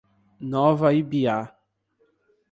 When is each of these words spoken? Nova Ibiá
Nova 0.53 0.87
Ibiá 1.01 1.37